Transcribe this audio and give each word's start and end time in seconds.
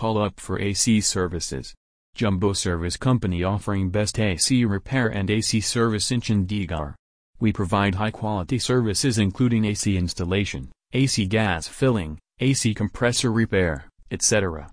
call 0.00 0.16
up 0.16 0.40
for 0.40 0.58
AC 0.58 1.02
services. 1.02 1.74
Jumbo 2.14 2.54
Service 2.54 2.96
Company 2.96 3.44
offering 3.44 3.90
best 3.90 4.18
AC 4.18 4.64
repair 4.64 5.08
and 5.08 5.30
AC 5.30 5.60
service 5.60 6.10
in 6.10 6.22
Chandigarh. 6.22 6.94
We 7.38 7.52
provide 7.52 7.96
high-quality 7.96 8.60
services 8.60 9.18
including 9.18 9.66
AC 9.66 9.98
installation, 9.98 10.70
AC 10.94 11.26
gas 11.26 11.68
filling, 11.68 12.18
AC 12.38 12.72
compressor 12.72 13.30
repair, 13.30 13.90
etc. 14.10 14.68